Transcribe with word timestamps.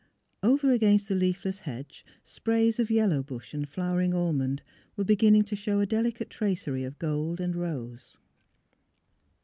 Over 0.41 0.71
against 0.71 1.09
the 1.09 1.13
leafless 1.13 1.59
hedge 1.59 2.03
sprays 2.23 2.79
of 2.79 2.89
*' 2.89 2.89
yellow 2.89 3.21
bush" 3.21 3.53
and 3.53 3.69
flowering 3.69 4.15
almond 4.15 4.63
were 4.97 5.03
be 5.03 5.15
ginning 5.15 5.43
to 5.43 5.55
show 5.55 5.79
a 5.79 5.85
delicate 5.85 6.31
tracery 6.31 6.83
of 6.83 6.97
gold 6.97 7.39
and 7.39 7.55
rose. 7.55 8.17